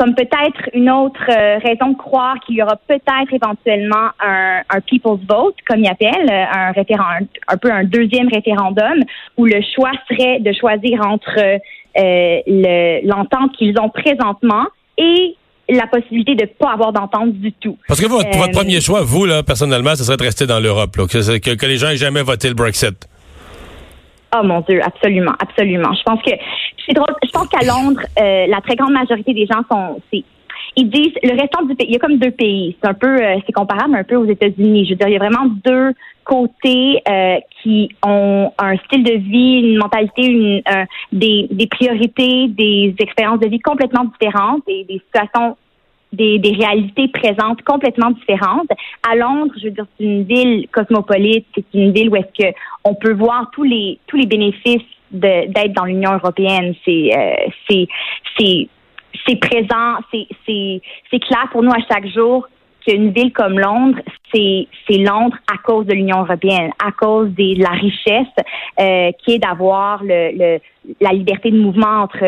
comme 0.00 0.14
peut-être 0.14 0.62
une 0.72 0.88
autre 0.90 1.20
euh, 1.28 1.58
raison 1.58 1.88
de 1.92 1.96
croire 1.98 2.36
qu'il 2.40 2.56
y 2.56 2.62
aura 2.62 2.76
peut-être 2.88 3.30
éventuellement 3.38 4.08
un, 4.18 4.60
un 4.76 4.80
people's 4.80 5.20
vote, 5.28 5.56
comme 5.68 5.80
ils 5.80 5.88
appellent, 5.88 6.30
euh, 6.30 6.44
un 6.60 6.72
référendum, 6.72 7.26
un 7.48 7.56
peu 7.58 7.70
un 7.70 7.84
deuxième 7.84 8.28
référendum, 8.32 8.98
où 9.36 9.44
le 9.44 9.60
choix 9.74 9.92
serait 10.08 10.40
de 10.40 10.52
choisir 10.58 11.06
entre 11.06 11.36
euh, 11.38 11.58
le- 12.46 13.06
l'entente 13.06 13.52
qu'ils 13.58 13.78
ont 13.78 13.90
présentement 13.90 14.64
et 14.96 15.36
la 15.68 15.86
possibilité 15.86 16.34
de 16.34 16.44
ne 16.44 16.46
pas 16.48 16.72
avoir 16.72 16.92
d'entente 16.92 17.32
du 17.34 17.52
tout. 17.52 17.76
Parce 17.86 18.00
que 18.00 18.08
votre, 18.08 18.26
Euh, 18.34 18.38
votre 18.38 18.52
premier 18.52 18.80
choix, 18.80 19.02
vous, 19.02 19.26
là, 19.26 19.42
personnellement, 19.42 19.94
ce 19.96 20.04
serait 20.04 20.16
de 20.16 20.22
rester 20.22 20.46
dans 20.46 20.60
l'Europe, 20.60 20.92
que, 20.96 21.54
que 21.54 21.66
les 21.66 21.76
gens 21.76 21.90
aient 21.90 21.96
jamais 22.08 22.22
voté 22.22 22.48
le 22.48 22.54
Brexit. 22.54 23.06
Oh 24.32 24.44
mon 24.44 24.60
Dieu, 24.60 24.80
absolument, 24.82 25.34
absolument. 25.40 25.92
Je 25.92 26.02
pense 26.04 26.22
que 26.22 26.30
c'est 26.90 26.94
drôle. 26.94 27.14
Je 27.22 27.30
pense 27.30 27.48
qu'à 27.48 27.64
Londres, 27.64 28.00
euh, 28.20 28.46
la 28.46 28.60
très 28.60 28.74
grande 28.74 28.92
majorité 28.92 29.32
des 29.32 29.46
gens 29.46 29.62
sont, 29.70 30.00
ils 30.76 30.90
disent 30.90 31.14
le 31.22 31.40
restant 31.40 31.62
du 31.62 31.74
pays. 31.74 31.86
Il 31.88 31.92
y 31.92 31.96
a 31.96 31.98
comme 31.98 32.18
deux 32.18 32.30
pays. 32.30 32.76
C'est 32.82 32.88
un 32.88 32.94
peu, 32.94 33.16
euh, 33.16 33.36
c'est 33.46 33.52
comparable 33.52 33.94
un 33.94 34.04
peu 34.04 34.16
aux 34.16 34.26
États-Unis. 34.26 34.86
Je 34.86 34.90
veux 34.90 34.96
dire, 34.96 35.08
il 35.08 35.12
y 35.12 35.16
a 35.16 35.18
vraiment 35.18 35.46
deux 35.64 35.92
côtés 36.24 37.02
euh, 37.08 37.36
qui 37.62 37.90
ont 38.04 38.52
un 38.58 38.76
style 38.78 39.04
de 39.04 39.14
vie, 39.14 39.72
une 39.72 39.78
mentalité, 39.78 40.62
euh, 40.68 40.84
des, 41.12 41.68
priorités, 41.70 42.48
des 42.48 42.94
expériences 42.98 43.40
de 43.40 43.48
vie 43.48 43.60
complètement 43.60 44.04
différentes, 44.04 44.62
et 44.68 44.84
des 44.84 45.00
situations 45.06 45.56
des, 46.12 46.38
des 46.38 46.52
réalités 46.52 47.08
présentes 47.08 47.62
complètement 47.62 48.10
différentes. 48.10 48.68
À 49.08 49.14
Londres, 49.14 49.52
je 49.58 49.66
veux 49.66 49.70
dire, 49.70 49.86
c'est 49.96 50.04
une 50.04 50.24
ville 50.24 50.66
cosmopolite, 50.72 51.46
c'est 51.54 51.64
une 51.74 51.92
ville 51.92 52.10
où 52.10 52.16
est-ce 52.16 52.44
que 52.44 52.52
on 52.84 52.94
peut 52.94 53.12
voir 53.12 53.50
tous 53.52 53.62
les 53.62 53.98
tous 54.06 54.16
les 54.16 54.26
bénéfices 54.26 54.82
d'être 55.10 55.72
dans 55.72 55.84
l'Union 55.84 56.12
européenne. 56.14 56.74
C'est 56.84 57.10
euh, 57.16 57.34
c'est 57.68 57.86
c'est 58.38 58.68
c'est 59.26 59.36
présent, 59.36 59.96
c'est 60.12 60.26
c'est 60.46 60.80
c'est 61.10 61.20
clair 61.20 61.46
pour 61.52 61.62
nous 61.62 61.72
à 61.72 61.80
chaque 61.92 62.06
jour 62.08 62.48
qu'une 62.86 63.10
ville 63.12 63.30
comme 63.32 63.58
Londres, 63.58 63.98
c'est 64.32 64.66
c'est 64.88 64.96
Londres 64.98 65.36
à 65.52 65.58
cause 65.58 65.84
de 65.86 65.92
l'Union 65.92 66.20
européenne, 66.22 66.70
à 66.82 66.90
cause 66.92 67.28
des- 67.30 67.54
de 67.56 67.62
la 67.62 67.70
richesse 67.70 68.32
euh, 68.80 69.10
qui 69.22 69.34
est 69.34 69.38
d'avoir 69.38 70.02
le, 70.02 70.30
le 70.34 70.58
la 70.98 71.10
liberté 71.12 71.50
de 71.50 71.58
mouvement 71.58 72.04
entre 72.04 72.24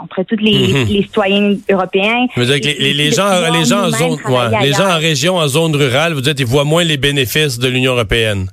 entre 0.00 0.22
tous 0.22 0.36
les, 0.36 0.52
Mhm. 0.68 0.86
les 0.88 1.02
citoyens 1.02 1.56
européens. 1.68 2.26
Que 2.36 2.40
les, 2.42 2.60
les- 2.78 2.94
les 2.94 3.10
gens, 3.10 3.28
les 3.52 3.64
gens 3.64 3.86
en 3.86 3.90
zone, 3.90 4.12
ouais, 4.32 4.62
les 4.62 4.72
gens 4.74 4.88
en 4.88 4.98
région, 4.98 5.34
en 5.38 5.48
zone 5.48 5.74
rurale, 5.74 6.12
vous 6.12 6.20
dites, 6.20 6.38
ils 6.38 6.46
voient 6.46 6.62
moins 6.64 6.84
les 6.84 6.98
bénéfices 6.98 7.58
de 7.58 7.66
l'Union 7.68 7.92
européenne. 7.94 8.46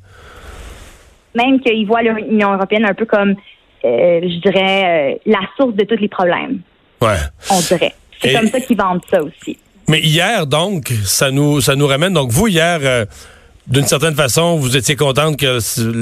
même 1.35 1.59
qu'ils 1.61 1.85
voient 1.87 2.01
l'Union 2.01 2.53
européenne 2.53 2.85
un 2.85 2.93
peu 2.93 3.05
comme, 3.05 3.35
euh, 3.85 4.19
je 4.21 4.39
dirais, 4.41 5.13
euh, 5.13 5.17
la 5.25 5.39
source 5.57 5.75
de 5.75 5.83
tous 5.85 5.97
les 6.01 6.07
problèmes, 6.09 6.59
Ouais. 7.01 7.17
on 7.51 7.59
dirait. 7.59 7.93
C'est 8.21 8.31
Et- 8.31 8.33
comme 8.33 8.47
ça 8.47 8.59
qu'ils 8.61 8.77
vendent 8.77 9.01
ça 9.11 9.21
aussi. 9.21 9.57
Mais 9.89 9.99
hier, 9.99 10.47
donc, 10.47 10.93
ça 11.03 11.29
nous, 11.31 11.59
ça 11.59 11.75
nous 11.75 11.87
ramène. 11.87 12.13
Donc, 12.13 12.31
vous, 12.31 12.47
hier, 12.47 12.79
euh, 12.81 13.05
d'une 13.67 13.85
certaine 13.85 14.15
façon, 14.15 14.55
vous 14.57 14.77
étiez 14.77 14.95
contente 14.95 15.37
que 15.37 15.59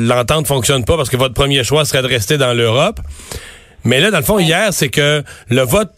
l'entente 0.07 0.45
fonctionne 0.47 0.85
pas 0.85 0.97
parce 0.97 1.09
que 1.09 1.17
votre 1.17 1.33
premier 1.33 1.63
choix 1.63 1.83
serait 1.85 2.03
de 2.03 2.07
rester 2.07 2.37
dans 2.37 2.53
l'Europe. 2.53 2.99
Mais 3.83 3.99
là, 3.99 4.11
dans 4.11 4.19
le 4.19 4.23
fond, 4.23 4.37
hier, 4.37 4.71
c'est 4.71 4.89
que 4.89 5.23
le 5.49 5.61
vote, 5.61 5.91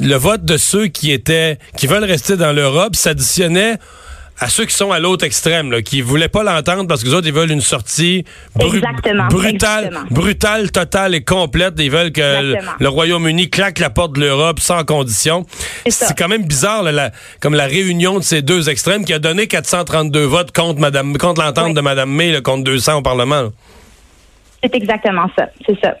le 0.00 0.16
vote 0.16 0.44
de 0.44 0.56
ceux 0.56 0.88
qui 0.88 1.12
étaient, 1.12 1.58
qui 1.76 1.86
veulent 1.86 2.02
rester 2.04 2.36
dans 2.36 2.52
l'Europe 2.52 2.96
s'additionnait 2.96 3.76
à 4.42 4.48
ceux 4.48 4.64
qui 4.64 4.74
sont 4.74 4.90
à 4.90 4.98
l'autre 4.98 5.24
extrême, 5.26 5.70
là, 5.70 5.82
qui 5.82 6.00
voulaient 6.00 6.28
pas 6.30 6.42
l'entendre 6.42 6.86
parce 6.88 7.02
que 7.02 7.08
les 7.08 7.14
autres, 7.14 7.26
ils 7.26 7.32
veulent 7.34 7.50
une 7.50 7.60
sortie 7.60 8.24
bru- 8.56 8.76
Exactement, 8.78 9.26
brutale, 9.28 9.84
exactement. 9.86 10.06
brutale, 10.10 10.70
totale 10.70 11.14
et 11.14 11.22
complète. 11.22 11.74
Ils 11.78 11.90
veulent 11.90 12.10
que 12.10 12.20
le, 12.20 12.54
Exactement. 12.54 12.72
le 12.80 12.88
Royaume-Uni 12.88 13.50
claque 13.50 13.78
la 13.78 13.90
porte 13.90 14.14
de 14.14 14.20
l'Europe 14.20 14.58
sans 14.60 14.82
condition. 14.84 15.44
C'est 15.88 16.16
quand 16.16 16.28
même 16.28 16.44
bizarre, 16.46 16.82
là, 16.82 16.90
la- 16.92 17.10
comme 17.40 17.54
la 17.54 17.66
réunion 17.66 18.18
de 18.18 18.24
ces 18.24 18.40
deux 18.40 18.70
extrêmes 18.70 19.04
qui 19.04 19.12
a 19.12 19.18
donné 19.18 19.46
432 19.46 20.24
votes 20.24 20.52
contre 20.52 20.80
Madame, 20.80 21.18
contre 21.18 21.42
l'entente 21.42 21.66
Oui. 21.68 21.74
de 21.74 21.80
Madame 21.82 22.10
May, 22.10 22.32
là, 22.32 22.40
contre 22.40 22.64
200 22.64 22.96
au 22.98 23.02
Parlement. 23.02 23.50
C'est 24.62 24.74
exactement 24.74 25.26
ça. 25.38 25.48
C'est 25.66 25.78
ça. 25.80 25.94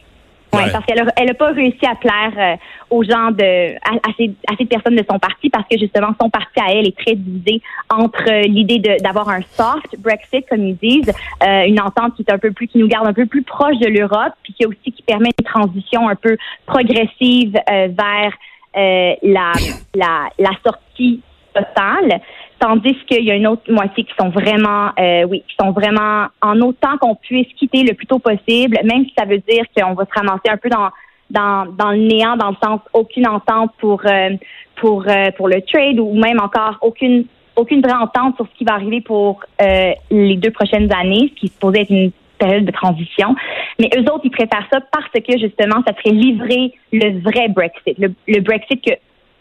Oui, 0.52 0.64
Ouais. 0.64 0.72
parce 0.72 0.84
qu'elle 0.84 0.98
a, 1.00 1.04
elle 1.16 1.30
a 1.30 1.34
pas 1.34 1.52
réussi 1.52 1.86
à 1.86 1.94
plaire 1.94 2.32
euh, 2.36 2.56
aux 2.90 3.04
gens 3.04 3.30
de 3.30 3.74
à- 3.76 4.00
assez, 4.10 4.32
assez 4.52 4.64
de 4.64 4.68
personnes 4.68 4.96
de 4.96 5.04
son 5.08 5.18
parti 5.20 5.48
parce 5.48 5.64
que 5.70 5.78
justement 5.78 6.08
son 6.20 6.28
parti 6.28 6.58
à 6.60 6.72
elle 6.72 6.88
est 6.88 6.96
très 6.98 7.14
divisé 7.14 7.62
entre 7.88 8.24
euh, 8.28 8.42
l'idée 8.42 8.78
de- 8.78 9.00
d'avoir 9.02 9.28
un 9.28 9.42
soft 9.42 9.94
Brexit 10.00 10.44
comme 10.48 10.64
ils 10.66 10.76
disent, 10.76 11.12
euh, 11.46 11.66
une 11.66 11.80
entente 11.80 12.16
qui 12.16 12.22
est 12.26 12.32
un 12.32 12.38
peu 12.38 12.50
plus 12.50 12.66
qui 12.66 12.78
nous 12.78 12.88
garde 12.88 13.06
un 13.06 13.12
peu 13.12 13.26
plus 13.26 13.42
proche 13.42 13.78
de 13.78 13.86
l'Europe 13.88 14.32
puis 14.42 14.52
qui 14.54 14.66
aussi 14.66 14.90
qui 14.90 15.02
permet 15.02 15.30
une 15.38 15.44
transition 15.46 16.08
un 16.08 16.16
peu 16.16 16.36
progressive 16.66 17.56
euh, 17.70 17.88
vers 17.96 18.32
euh, 18.76 19.14
la, 19.22 19.52
la 19.94 20.28
la 20.38 20.50
sortie 20.64 21.20
totale. 21.54 22.20
Tandis 22.60 22.96
qu'il 23.06 23.24
y 23.24 23.30
a 23.30 23.34
une 23.34 23.46
autre 23.46 23.62
moitié 23.72 24.04
qui 24.04 24.12
sont 24.20 24.28
vraiment, 24.28 24.90
euh, 24.98 25.24
oui, 25.24 25.42
qui 25.48 25.56
sont 25.58 25.72
vraiment 25.72 26.26
en 26.42 26.60
autant 26.60 26.98
qu'on 27.00 27.14
puisse 27.14 27.48
quitter 27.58 27.82
le 27.82 27.94
plus 27.94 28.06
tôt 28.06 28.18
possible, 28.18 28.78
même 28.84 29.04
si 29.06 29.14
ça 29.18 29.24
veut 29.24 29.38
dire 29.48 29.64
qu'on 29.74 29.94
va 29.94 30.04
se 30.04 30.12
ramasser 30.14 30.50
un 30.50 30.58
peu 30.58 30.68
dans 30.68 30.90
dans, 31.30 31.66
dans 31.78 31.92
le 31.92 31.98
néant, 31.98 32.36
dans 32.36 32.50
le 32.50 32.56
sens 32.62 32.80
aucune 32.92 33.26
entente 33.26 33.72
pour 33.78 34.02
euh, 34.04 34.30
pour 34.76 35.04
euh, 35.08 35.30
pour 35.36 35.48
le 35.48 35.62
trade 35.62 35.98
ou 35.98 36.14
même 36.14 36.40
encore 36.40 36.76
aucune 36.82 37.24
aucune 37.56 37.80
vraie 37.80 37.94
entente 37.94 38.36
sur 38.36 38.46
ce 38.46 38.58
qui 38.58 38.64
va 38.64 38.74
arriver 38.74 39.00
pour 39.00 39.40
euh, 39.62 39.92
les 40.10 40.36
deux 40.36 40.50
prochaines 40.50 40.92
années, 40.92 41.32
ce 41.34 41.40
qui 41.40 41.48
se 41.48 41.58
posait 41.58 41.82
être 41.82 41.90
une 41.90 42.12
période 42.38 42.64
de 42.64 42.72
transition. 42.72 43.34
Mais 43.78 43.90
eux 43.96 44.02
autres, 44.02 44.22
ils 44.24 44.30
préfèrent 44.30 44.66
ça 44.72 44.80
parce 44.92 45.10
que 45.12 45.38
justement, 45.38 45.82
ça 45.86 45.94
serait 45.96 46.14
livrer 46.14 46.72
le 46.92 47.20
vrai 47.20 47.48
Brexit, 47.48 47.98
le, 47.98 48.12
le 48.26 48.40
Brexit 48.40 48.82
que 48.82 48.92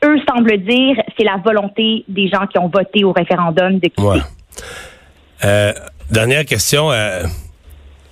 eux 0.05 0.17
semblent 0.27 0.57
dire, 0.57 0.95
c'est 1.17 1.23
la 1.23 1.37
volonté 1.43 2.05
des 2.07 2.27
gens 2.27 2.47
qui 2.47 2.57
ont 2.57 2.69
voté 2.69 3.03
au 3.03 3.11
référendum 3.11 3.79
de 3.79 3.87
quitter. 3.87 4.01
Ouais. 4.01 4.19
Euh, 5.45 5.73
dernière 6.09 6.45
question. 6.45 6.91
Euh, 6.91 7.23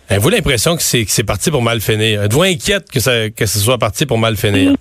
Avez-vous 0.09 0.29
l'impression 0.29 0.75
que 0.77 0.81
c'est 0.81 1.03
que 1.03 1.11
c'est 1.11 1.25
parti 1.25 1.51
pour 1.51 1.61
mal 1.61 1.81
finir? 1.81 2.23
Êtes-vous 2.23 2.43
inquiète 2.43 2.89
que, 2.89 2.99
ça, 2.99 3.29
que 3.29 3.45
ce 3.45 3.59
soit 3.59 3.77
parti 3.77 4.05
pour 4.05 4.17
mal 4.17 4.37
finir? 4.37 4.73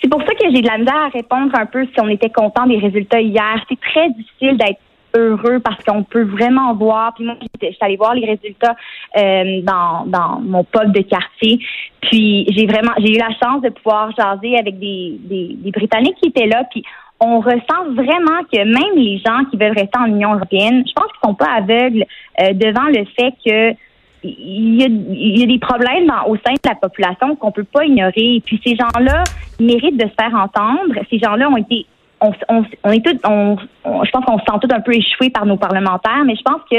C'est 0.00 0.08
pour 0.08 0.20
ça 0.22 0.34
que 0.34 0.44
j'ai 0.50 0.62
de 0.62 0.66
la 0.66 0.78
misère 0.78 0.96
à 0.96 1.08
répondre 1.08 1.52
un 1.54 1.66
peu 1.66 1.84
si 1.84 2.00
on 2.00 2.08
était 2.08 2.30
content 2.30 2.66
des 2.66 2.78
résultats 2.78 3.20
hier. 3.20 3.62
C'est 3.68 3.78
très 3.80 4.08
difficile 4.10 4.56
d'être 4.56 4.80
heureux 5.14 5.60
parce 5.60 5.82
qu'on 5.84 6.02
peut 6.02 6.24
vraiment 6.24 6.74
voir. 6.74 7.14
Puis 7.14 7.24
moi, 7.24 7.34
j'étais 7.40 7.76
allée 7.80 7.96
voir 7.96 8.14
les 8.14 8.26
résultats 8.26 8.76
euh, 9.16 9.60
dans, 9.62 10.04
dans 10.06 10.40
mon 10.40 10.64
pub 10.64 10.92
de 10.92 11.02
quartier. 11.02 11.60
Puis 12.00 12.46
j'ai 12.50 12.66
vraiment 12.66 12.92
j'ai 12.98 13.14
eu 13.14 13.18
la 13.18 13.30
chance 13.42 13.62
de 13.62 13.70
pouvoir 13.70 14.10
jaser 14.16 14.58
avec 14.58 14.78
des, 14.78 15.18
des, 15.20 15.56
des 15.56 15.70
Britanniques 15.70 16.16
qui 16.22 16.28
étaient 16.28 16.46
là. 16.46 16.64
Puis 16.70 16.82
on 17.20 17.40
ressent 17.40 17.92
vraiment 17.94 18.42
que 18.52 18.58
même 18.58 18.96
les 18.96 19.18
gens 19.18 19.44
qui 19.50 19.56
veulent 19.56 19.76
rester 19.76 19.98
en 19.98 20.06
Union 20.06 20.34
européenne, 20.34 20.84
je 20.86 20.92
pense 20.92 21.06
qu'ils 21.06 21.28
sont 21.28 21.34
pas 21.34 21.50
aveugles 21.56 22.04
euh, 22.40 22.52
devant 22.52 22.86
le 22.86 23.04
fait 23.16 23.34
que 23.44 23.76
il 24.24 24.80
y, 24.80 24.82
a, 24.82 24.86
il 24.86 25.38
y 25.38 25.44
a 25.44 25.46
des 25.46 25.60
problèmes 25.60 26.06
dans, 26.06 26.24
au 26.26 26.36
sein 26.36 26.52
de 26.52 26.68
la 26.68 26.74
population 26.74 27.36
qu'on 27.36 27.52
peut 27.52 27.64
pas 27.64 27.84
ignorer. 27.84 28.36
Et 28.36 28.40
puis 28.40 28.60
ces 28.64 28.74
gens-là 28.74 29.22
méritent 29.60 29.96
de 29.96 30.08
se 30.08 30.14
faire 30.20 30.34
entendre. 30.34 30.94
Ces 31.08 31.18
gens-là 31.18 31.48
ont 31.48 31.56
été 31.56 31.86
on, 32.20 32.32
on, 32.48 32.64
on 32.84 32.90
est 32.90 33.04
tous, 33.04 33.18
on, 33.24 33.56
je 34.04 34.10
pense 34.10 34.24
qu'on 34.24 34.38
se 34.38 34.44
sent 34.44 34.58
tous 34.60 34.74
un 34.74 34.80
peu 34.80 34.94
échoués 34.94 35.30
par 35.30 35.46
nos 35.46 35.56
parlementaires, 35.56 36.24
mais 36.24 36.36
je 36.36 36.42
pense 36.42 36.60
que 36.70 36.78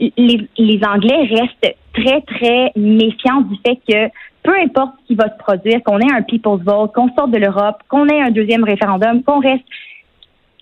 les, 0.00 0.48
les 0.56 0.80
Anglais 0.84 1.28
restent 1.30 1.76
très, 1.92 2.20
très 2.22 2.72
méfiants 2.76 3.42
du 3.42 3.56
fait 3.64 3.78
que 3.88 4.12
peu 4.42 4.52
importe 4.58 4.94
ce 5.02 5.06
qui 5.08 5.14
va 5.14 5.28
se 5.28 5.38
produire, 5.38 5.82
qu'on 5.84 6.00
ait 6.00 6.12
un 6.12 6.22
people's 6.22 6.62
vote, 6.62 6.92
qu'on 6.92 7.08
sorte 7.14 7.30
de 7.30 7.38
l'Europe, 7.38 7.76
qu'on 7.88 8.08
ait 8.08 8.20
un 8.20 8.30
deuxième 8.30 8.64
référendum, 8.64 9.22
qu'on 9.22 9.40
reste 9.40 9.64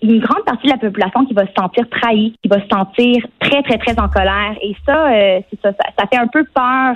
une 0.03 0.19
grande 0.19 0.43
partie 0.45 0.67
de 0.67 0.71
la 0.71 0.77
population 0.77 1.25
qui 1.25 1.33
va 1.33 1.45
se 1.45 1.53
sentir 1.57 1.87
trahie, 1.89 2.35
qui 2.41 2.49
va 2.49 2.59
se 2.61 2.67
sentir 2.67 3.25
très, 3.39 3.61
très, 3.63 3.77
très 3.77 3.99
en 3.99 4.09
colère. 4.09 4.55
Et 4.61 4.75
ça, 4.85 5.11
euh, 5.11 5.39
c'est 5.49 5.61
ça, 5.61 5.71
ça, 5.97 6.07
fait 6.07 6.17
un 6.17 6.27
peu 6.27 6.43
peur 6.43 6.95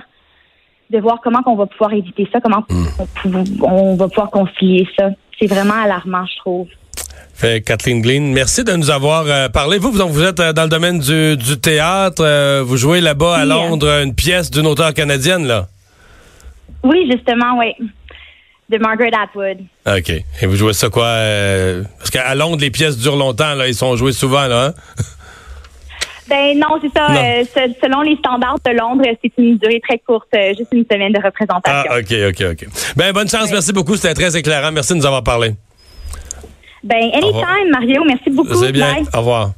de 0.89 0.99
voir 0.99 1.19
comment 1.21 1.39
on 1.45 1.55
va 1.55 1.65
pouvoir 1.65 1.93
éviter 1.93 2.27
ça, 2.31 2.39
comment 2.39 2.63
hmm. 2.69 3.63
on, 3.63 3.95
va 3.95 4.07
pouvoir 4.07 4.31
concilier 4.31 4.87
ça. 4.97 5.09
C'est 5.39 5.47
vraiment 5.47 5.75
alarmant, 5.83 6.25
je 6.25 6.37
trouve. 6.37 6.67
Fait 7.35 7.61
Kathleen 7.61 8.01
Glean, 8.01 8.21
merci 8.33 8.63
de 8.63 8.73
nous 8.73 8.89
avoir 8.89 9.25
euh, 9.27 9.49
parlé. 9.49 9.77
Vous, 9.77 9.91
vous 9.91 10.23
êtes 10.23 10.39
euh, 10.39 10.53
dans 10.53 10.63
le 10.63 10.69
domaine 10.69 10.99
du, 10.99 11.35
du 11.35 11.59
théâtre. 11.59 12.61
vous 12.61 12.77
jouez 12.77 13.01
là-bas 13.01 13.35
à 13.35 13.45
Londres 13.45 14.01
une 14.03 14.15
pièce 14.15 14.49
d'une 14.49 14.67
auteure 14.67 14.93
canadienne, 14.93 15.45
là. 15.45 15.67
Oui, 16.83 17.09
justement, 17.11 17.57
oui 17.57 17.73
de 18.69 18.77
Margaret 18.77 19.11
Atwood. 19.13 19.59
OK. 19.85 20.09
Et 20.09 20.45
vous 20.45 20.55
jouez 20.55 20.73
ça 20.73 20.89
quoi? 20.89 21.05
Euh, 21.05 21.83
parce 21.97 22.09
qu'à 22.09 22.33
Londres, 22.35 22.57
les 22.59 22.71
pièces 22.71 22.97
durent 22.97 23.15
longtemps, 23.15 23.53
là. 23.53 23.67
Ils 23.67 23.75
sont 23.75 23.95
joués 23.95 24.13
souvent, 24.13 24.47
là, 24.47 24.67
hein? 24.67 24.73
Ben 26.27 26.57
non, 26.57 26.79
c'est 26.81 26.91
ça. 26.91 27.07
Euh, 27.11 27.43
selon 27.83 28.01
les 28.01 28.15
standards 28.15 28.57
de 28.65 28.71
Londres, 28.71 29.03
c'est 29.21 29.31
une 29.37 29.59
durée 29.59 29.79
très 29.87 29.99
courte, 29.99 30.27
euh, 30.33 30.55
juste 30.57 30.69
une 30.71 30.83
semaine 30.91 31.13
de 31.13 31.23
représentation. 31.23 31.87
Ah, 31.87 31.99
OK, 31.99 32.11
OK, 32.29 32.45
OK. 32.51 32.67
Ben 32.95 33.13
bonne 33.13 33.29
chance, 33.29 33.51
merci 33.51 33.71
beaucoup. 33.71 33.95
C'était 33.95 34.15
très 34.15 34.35
éclairant. 34.35 34.71
Merci 34.71 34.93
de 34.93 34.97
nous 34.97 35.05
avoir 35.05 35.23
parlé. 35.23 35.53
Ben, 36.85 37.09
anytime, 37.13 37.71
Mario. 37.71 38.03
Merci 38.05 38.29
beaucoup. 38.29 38.53
C'est 38.53 38.71
bien. 38.71 39.03
Au 39.13 39.17
revoir. 39.17 39.53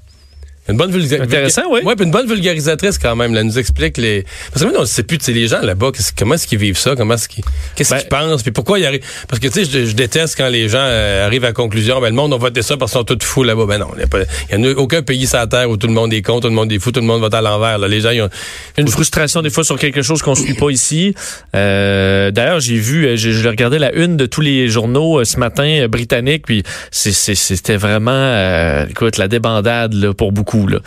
Une 0.69 0.75
bonne 0.75 0.93
Intéressant, 0.93 1.63
oui. 1.71 1.81
Ouais, 1.83 1.95
puis 1.95 2.05
une 2.05 2.11
bonne 2.11 2.27
vulgarisatrice 2.27 2.97
quand 2.97 3.15
même. 3.15 3.33
Là, 3.33 3.43
nous 3.43 3.57
explique 3.57 3.97
les. 3.97 4.25
Parce 4.51 4.63
que 4.63 4.67
même 4.67 4.77
on 4.77 4.81
ne 4.81 4.85
sait 4.85 5.03
plus, 5.03 5.25
les 5.27 5.47
gens 5.47 5.61
là-bas, 5.61 5.91
comment 6.17 6.35
est-ce 6.35 6.45
qu'ils 6.45 6.57
vivent 6.57 6.77
ça, 6.77 6.95
comment 6.95 7.13
est-ce 7.13 7.29
qu'ils, 7.29 7.43
qu'est-ce 7.75 7.91
ben 7.91 7.99
qu'ils 7.99 8.09
pensent, 8.09 8.43
puis 8.43 8.51
pourquoi 8.51 8.79
ils 8.79 8.85
arrivent. 8.85 9.03
Parce 9.29 9.39
que 9.39 9.47
tu 9.47 9.65
sais, 9.65 9.85
je, 9.85 9.93
déteste 9.93 10.35
quand 10.37 10.49
les 10.49 10.67
gens 10.67 10.81
euh, 10.81 11.25
arrivent 11.25 11.45
à 11.45 11.47
la 11.47 11.53
conclusion, 11.53 12.01
ben 12.01 12.09
le 12.09 12.15
monde 12.15 12.33
on 12.33 12.37
voté 12.37 12.61
ça 12.61 12.75
parce 12.75 12.91
qu'ils 12.91 12.99
sont 12.99 13.05
tous 13.05 13.25
fous 13.25 13.43
là-bas. 13.43 13.65
Ben 13.65 13.77
non, 13.77 13.87
il 13.95 14.59
n'y 14.59 14.67
a, 14.67 14.71
aucun 14.77 15.01
pays 15.01 15.25
sur 15.25 15.37
la 15.37 15.47
terre 15.47 15.69
où 15.69 15.77
tout 15.77 15.87
le 15.87 15.93
monde 15.93 16.11
est 16.11 16.21
con, 16.21 16.41
tout 16.41 16.49
le 16.49 16.53
monde 16.53 16.71
est 16.71 16.79
fou, 16.79 16.91
tout 16.91 16.99
le 16.99 17.05
monde 17.05 17.21
vote 17.21 17.33
à 17.33 17.41
l'envers. 17.41 17.77
Les 17.79 18.01
gens, 18.01 18.11
ils 18.11 18.21
ont 18.21 18.29
une 18.77 18.87
frustration 18.89 19.41
des 19.41 19.49
fois 19.49 19.63
sur 19.63 19.79
quelque 19.79 20.01
chose 20.01 20.21
qu'on 20.21 20.35
suit 20.35 20.53
pas 20.53 20.69
ici. 20.69 21.13
Euh, 21.55 22.31
d'ailleurs, 22.31 22.59
j'ai 22.59 22.77
vu, 22.77 23.05
euh, 23.05 23.15
j'ai 23.15 23.47
regardé 23.47 23.79
la 23.79 23.93
une 23.93 24.17
de 24.17 24.25
tous 24.25 24.41
les 24.41 24.67
journaux 24.67 25.23
ce 25.23 25.39
matin 25.39 25.87
britanniques, 25.87 26.45
puis 26.45 26.63
c'était 26.91 27.77
vraiment, 27.77 28.85
écoute, 28.89 29.17
la 29.17 29.29
débandade 29.29 29.93
là, 29.93 30.13
pour 30.13 30.33
beaucoup 30.33 30.56
là. 30.65 30.79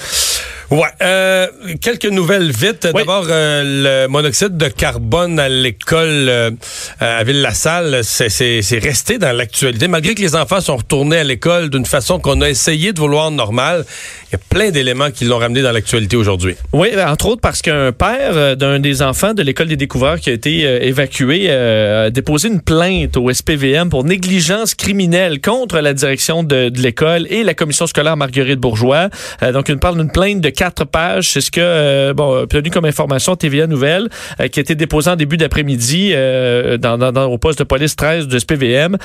Ouais. 0.70 0.86
Euh, 1.02 1.48
quelques 1.80 2.06
nouvelles 2.06 2.52
vite. 2.52 2.86
D'abord, 2.94 3.26
euh, 3.28 4.04
le 4.04 4.08
monoxyde 4.08 4.56
de 4.56 4.68
carbone 4.68 5.40
à 5.40 5.48
l'école 5.48 6.28
euh, 6.28 6.50
à 7.00 7.24
Ville-la-Salle, 7.24 8.02
c'est 8.04 8.78
resté 8.78 9.18
dans 9.18 9.36
l'actualité. 9.36 9.88
Malgré 9.88 10.14
que 10.14 10.20
les 10.20 10.36
enfants 10.36 10.60
sont 10.60 10.76
retournés 10.76 11.16
à 11.18 11.24
l'école 11.24 11.70
d'une 11.70 11.86
façon 11.86 12.20
qu'on 12.20 12.40
a 12.40 12.48
essayé 12.48 12.92
de 12.92 13.00
vouloir 13.00 13.32
normale, 13.32 13.84
il 14.28 14.34
y 14.34 14.36
a 14.36 14.40
plein 14.48 14.70
d'éléments 14.70 15.10
qui 15.10 15.24
l'ont 15.24 15.38
ramené 15.38 15.60
dans 15.60 15.72
l'actualité 15.72 16.16
aujourd'hui. 16.16 16.54
Oui, 16.72 16.90
entre 17.04 17.26
autres 17.26 17.40
parce 17.40 17.62
qu'un 17.62 17.90
père 17.90 18.56
d'un 18.56 18.78
des 18.78 19.02
enfants 19.02 19.34
de 19.34 19.42
l'école 19.42 19.66
des 19.66 19.76
découverts 19.76 20.20
qui 20.20 20.30
a 20.30 20.32
été 20.32 20.60
évacué 20.86 21.50
a 21.50 22.10
déposé 22.10 22.46
une 22.46 22.60
plainte 22.60 23.16
au 23.16 23.32
SPVM 23.32 23.88
pour 23.88 24.04
négligence 24.04 24.76
criminelle 24.76 25.40
contre 25.40 25.80
la 25.80 25.94
direction 25.94 26.44
de, 26.44 26.68
de 26.68 26.80
l'école 26.80 27.26
et 27.28 27.42
la 27.42 27.54
commission 27.54 27.88
scolaire 27.88 28.16
Marguerite 28.16 28.60
Bourgeois. 28.60 29.08
donc, 29.52 29.59
une 29.68 29.78
parle 29.78 29.96
d'une 29.96 30.10
plainte 30.10 30.40
de 30.40 30.50
quatre 30.50 30.84
pages. 30.84 31.30
C'est 31.30 31.40
ce 31.40 31.50
que, 31.50 31.60
euh, 31.60 32.14
bon, 32.14 32.42
obtenu 32.42 32.70
comme 32.70 32.84
information 32.84 33.36
TVA 33.36 33.66
Nouvelle, 33.66 34.08
euh, 34.40 34.48
qui 34.48 34.60
a 34.60 34.62
été 34.62 34.74
déposé 34.74 35.10
en 35.10 35.16
début 35.16 35.36
d'après-midi 35.36 36.12
euh, 36.12 36.76
dans, 36.78 36.98
dans, 36.98 37.24
au 37.26 37.38
poste 37.38 37.58
de 37.58 37.64
police 37.64 37.96
13 37.96 38.28
de 38.28 38.38
SPVM. 38.38 38.96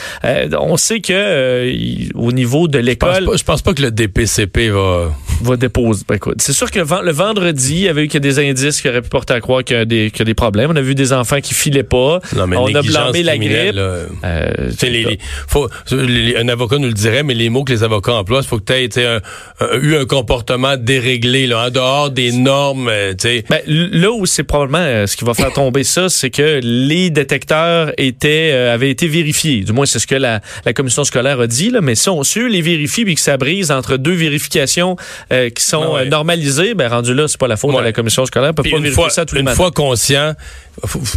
on 0.59 0.77
sait 0.77 1.01
que 1.01 2.15
au 2.15 2.31
niveau 2.31 2.67
de 2.67 2.79
l'école... 2.79 3.27
Je, 3.35 3.43
pense 3.43 3.62
pas 3.62 3.74
que 3.74 3.81
le 3.81 3.91
DPCP 3.91 4.69
va... 4.69 5.12
Va 5.41 5.57
déposer. 5.57 6.03
Ben, 6.07 6.15
écoute, 6.15 6.38
c'est 6.39 6.53
sûr 6.53 6.71
que 6.71 6.79
le, 6.79 7.12
vendredi, 7.12 7.74
il 7.74 7.81
y 7.81 7.88
avait 7.89 8.05
eu 8.05 8.07
que 8.07 8.17
des 8.17 8.39
indices 8.39 8.81
qui 8.81 8.88
auraient 8.88 9.01
pu 9.01 9.09
porter 9.09 9.33
à 9.33 9.41
croire 9.41 9.63
qu'il 9.63 9.75
y, 9.75 9.79
a 9.79 9.85
des, 9.85 10.09
des 10.09 10.33
problèmes. 10.33 10.71
On 10.71 10.75
a 10.75 10.81
vu 10.81 10.95
des 10.95 11.12
enfants 11.12 11.41
qui 11.41 11.53
filaient 11.53 11.83
pas. 11.83 12.19
on 12.35 12.75
a 12.75 12.81
blâmé 12.81 13.24
la 13.24 13.38
grippe. 13.38 13.75
les, 14.81 15.19
faut, 15.47 15.67
un 15.91 16.47
avocat 16.47 16.77
nous 16.77 16.88
le 16.88 16.93
dirait, 16.93 17.24
mais 17.24 17.33
les 17.33 17.50
mots 17.50 17.63
que 17.63 17.74
les 17.74 17.83
avocats 17.83 18.13
emploient, 18.13 18.41
il 18.41 18.47
faut 18.47 18.59
que 18.59 18.63
tu 18.63 18.74
aies 18.74 19.19
eu 19.81 19.95
un 19.95 20.05
comportement 20.05 20.44
déréglé 20.77 21.53
en 21.53 21.69
dehors 21.69 22.09
des 22.09 22.31
normes. 22.31 22.89
Euh, 22.89 23.13
ben, 23.49 23.59
là 23.67 24.11
où 24.11 24.25
c'est 24.25 24.43
probablement 24.43 24.79
euh, 24.79 25.07
ce 25.07 25.17
qui 25.17 25.25
va 25.25 25.33
faire 25.33 25.51
tomber 25.53 25.83
ça, 25.83 26.09
c'est 26.09 26.29
que 26.29 26.59
les 26.63 27.09
détecteurs 27.09 27.91
étaient 27.97 28.51
euh, 28.53 28.73
avaient 28.73 28.89
été 28.89 29.07
vérifiés. 29.07 29.61
Du 29.61 29.73
moins, 29.73 29.85
c'est 29.85 29.99
ce 29.99 30.07
que 30.07 30.15
la, 30.15 30.41
commission 30.73 31.03
scolaire 31.03 31.39
a 31.39 31.47
dit. 31.47 31.69
Là, 31.69 31.81
mais 31.81 31.95
si 31.95 32.09
on 32.09 32.23
suit 32.23 32.49
les 32.49 32.61
vérifie 32.61 33.05
puis 33.05 33.15
que 33.15 33.21
ça 33.21 33.37
brise 33.37 33.71
entre 33.71 33.97
deux 33.97 34.13
vérifications 34.13 34.95
qui 35.29 35.63
sont 35.63 35.95
ah 35.95 36.05
normalisées, 36.05 36.73
ben 36.73 36.87
rendu 36.87 37.13
là, 37.13 37.27
c'est 37.27 37.39
pas 37.39 37.47
la 37.47 37.57
faute 37.57 37.75
de 37.75 37.81
la 37.81 37.91
commission 37.91 38.25
scolaire. 38.25 38.53
peut 38.53 38.63
pas 38.63 38.79
vérifier 38.79 39.09
ça 39.09 39.25
tous 39.25 39.35
les 39.35 39.41
Une 39.41 39.49
fois 39.49 39.71
conscient, 39.71 40.33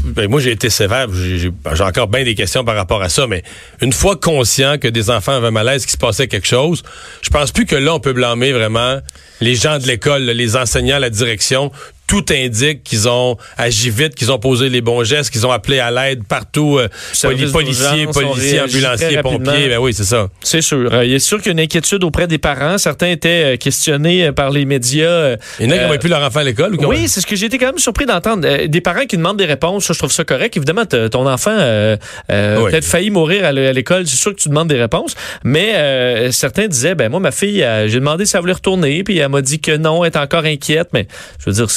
ben, 0.04 0.28
moi 0.28 0.40
j'ai 0.40 0.52
été 0.52 0.70
sévère. 0.70 1.08
J'ai 1.12 1.50
encore 1.82 2.08
bien 2.08 2.24
des 2.24 2.34
questions 2.34 2.64
par 2.64 2.76
rapport 2.76 3.02
à 3.02 3.08
ça, 3.08 3.26
mais 3.26 3.42
une 3.80 3.92
fois 3.92 4.16
conscient 4.16 4.78
que 4.78 4.88
des 4.88 5.10
enfants 5.10 5.32
avaient 5.32 5.50
malaise, 5.50 5.84
qu'il 5.84 5.92
se 5.92 5.96
passait 5.96 6.28
quelque 6.28 6.46
chose, 6.46 6.82
je 7.22 7.30
pense 7.30 7.52
plus 7.52 7.66
que 7.66 7.76
là 7.76 7.94
on 7.94 8.00
peut 8.00 8.12
blâmer 8.12 8.52
vraiment 8.52 8.98
les 9.40 9.54
gens 9.54 9.78
de 9.78 9.86
l'école, 9.86 10.22
les 10.22 10.56
enseignants, 10.56 10.98
la 10.98 11.10
direction, 11.10 11.70
tout 12.08 12.24
indique 12.30 12.82
qu'ils 12.82 13.06
ont 13.06 13.36
agi 13.58 13.90
vite, 13.90 14.14
qu'ils 14.14 14.32
ont 14.32 14.38
posé 14.38 14.70
les 14.70 14.80
bons 14.80 15.04
gestes, 15.04 15.30
qu'ils 15.30 15.46
ont 15.46 15.52
appelé 15.52 15.78
à 15.78 15.90
l'aide 15.90 16.24
partout, 16.24 16.78
euh, 16.78 16.88
policiers, 17.22 18.06
policiers, 18.06 18.60
ambulanciers, 18.62 19.22
pompiers. 19.22 19.68
Ben 19.68 19.78
oui, 19.78 19.92
c'est 19.92 20.04
ça. 20.04 20.28
C'est 20.42 20.62
sûr. 20.62 20.90
Euh, 20.92 21.04
il 21.04 21.12
est 21.12 21.18
sûr 21.18 21.36
qu'il 21.36 21.48
y 21.48 21.50
a 21.50 21.52
une 21.52 21.60
inquiétude 21.60 22.02
auprès 22.02 22.26
des 22.26 22.38
parents. 22.38 22.78
Certains 22.78 23.10
étaient 23.10 23.54
euh, 23.54 23.56
questionnés 23.58 24.32
par 24.32 24.50
les 24.50 24.64
médias. 24.64 25.36
Il 25.60 25.66
y 25.66 25.68
en 25.68 25.76
a 25.76 25.78
qui 25.78 25.90
n'ont 25.90 25.98
plus 25.98 26.08
leur 26.08 26.22
enfant 26.22 26.40
à 26.40 26.44
l'école 26.44 26.76
ou 26.76 26.86
Oui, 26.86 27.08
c'est 27.08 27.20
ce 27.20 27.26
que 27.26 27.36
j'ai 27.36 27.46
été 27.46 27.58
quand 27.58 27.66
même 27.66 27.78
surpris 27.78 28.06
d'entendre. 28.06 28.66
des 28.66 28.80
parents 28.80 29.04
qui 29.04 29.18
demandent 29.18 29.36
des 29.36 29.44
réponses, 29.44 29.84
ça, 29.84 29.92
je 29.92 29.98
trouve 29.98 30.12
ça 30.12 30.24
correct. 30.24 30.56
Évidemment, 30.56 30.86
ton 30.86 31.28
enfant 31.28 31.56
a 31.56 31.96
peut-être 32.28 32.86
failli 32.86 33.10
mourir 33.10 33.44
à 33.44 33.52
l'école. 33.52 34.06
C'est 34.06 34.16
sûr 34.16 34.34
que 34.34 34.40
tu 34.40 34.48
demandes 34.48 34.68
des 34.68 34.80
réponses. 34.80 35.14
Mais 35.44 36.30
certains 36.32 36.68
disaient, 36.68 36.94
ben 36.94 37.10
moi, 37.10 37.20
ma 37.20 37.32
fille, 37.32 37.66
j'ai 37.86 37.98
demandé 37.98 38.24
si 38.24 38.34
elle 38.34 38.40
voulait 38.40 38.54
retourner, 38.54 39.02
puis 39.04 39.18
elle 39.18 39.28
m'a 39.28 39.42
dit 39.42 39.60
que 39.60 39.76
non, 39.76 40.04
elle 40.04 40.12
est 40.12 40.16
encore 40.16 40.46
inquiète. 40.46 40.88
Mais 40.94 41.06
je 41.38 41.50
veux 41.50 41.56
dire, 41.56 41.68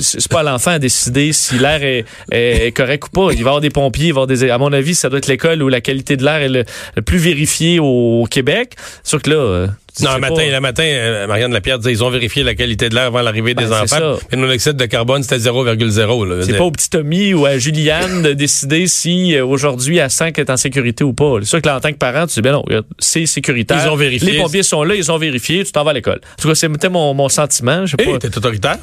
c'est 0.00 0.28
pas 0.28 0.40
à 0.40 0.42
l'enfant 0.42 0.72
à 0.72 0.78
décider 0.78 1.32
si 1.32 1.58
l'air 1.58 1.80
est, 1.82 2.72
correct 2.76 3.06
ou 3.06 3.10
pas. 3.10 3.32
Il 3.32 3.36
va 3.36 3.38
y 3.38 3.40
avoir 3.40 3.60
des 3.60 3.70
pompiers, 3.70 4.08
il 4.08 4.12
va 4.12 4.22
avoir 4.22 4.26
des. 4.26 4.50
À 4.50 4.58
mon 4.58 4.72
avis, 4.72 4.94
ça 4.94 5.08
doit 5.08 5.18
être 5.18 5.28
l'école 5.28 5.62
où 5.62 5.68
la 5.68 5.80
qualité 5.80 6.16
de 6.16 6.24
l'air 6.24 6.42
est 6.42 6.48
le, 6.48 7.02
plus 7.02 7.18
vérifiée 7.18 7.78
au, 7.78 8.26
Québec. 8.30 8.74
Sûr 9.04 9.22
que 9.22 9.30
là. 9.30 9.36
Euh, 9.36 9.66
non, 10.02 10.14
le 10.14 10.20
matin, 10.20 10.42
le 10.50 10.60
matin, 10.60 10.82
euh, 10.82 11.26
Marianne 11.26 11.52
Lapierre 11.52 11.78
disait 11.78 11.92
ils 11.92 12.04
ont 12.04 12.10
vérifié 12.10 12.42
la 12.42 12.54
qualité 12.54 12.90
de 12.90 12.94
l'air 12.94 13.04
avant 13.04 13.22
l'arrivée 13.22 13.54
des 13.54 13.64
ben, 13.64 13.82
enfants. 13.82 14.18
Et 14.30 14.36
le 14.36 14.42
monoxyde 14.42 14.76
de 14.76 14.84
carbone, 14.84 15.22
c'était 15.22 15.38
0,0. 15.38 16.42
C'est 16.42 16.58
pas 16.58 16.64
au 16.64 16.70
petit 16.70 16.90
Tommy 16.90 17.32
ou 17.32 17.46
à 17.46 17.56
Juliane 17.56 18.22
de 18.22 18.32
décider 18.34 18.88
si 18.88 19.34
euh, 19.34 19.46
aujourd'hui 19.46 20.00
à 20.00 20.10
5 20.10 20.38
est 20.38 20.50
en 20.50 20.58
sécurité 20.58 21.02
ou 21.02 21.14
pas. 21.14 21.36
C'est 21.40 21.48
sûr 21.48 21.62
que 21.62 21.68
là, 21.68 21.76
en 21.76 21.80
tant 21.80 21.92
que 21.92 21.98
parent, 21.98 22.26
tu 22.26 22.34
dis 22.34 22.42
ben 22.42 22.52
non, 22.52 22.64
c'est 22.98 23.24
sécuritaire. 23.24 23.80
Ils 23.82 23.88
ont 23.88 23.96
vérifié. 23.96 24.32
Les 24.32 24.38
pompiers 24.38 24.62
sont 24.62 24.82
là, 24.82 24.94
ils 24.94 25.10
ont 25.10 25.18
vérifié, 25.18 25.64
tu 25.64 25.72
t'en 25.72 25.84
vas 25.84 25.92
à 25.92 25.94
l'école. 25.94 26.20
En 26.38 26.42
tout 26.42 26.48
cas, 26.48 26.54
c'était 26.54 26.90
mon, 26.90 27.14
mon 27.14 27.28
sentiment. 27.30 27.84
Pas. 27.96 28.18
T'es 28.18 28.36
autoritaire? 28.36 28.78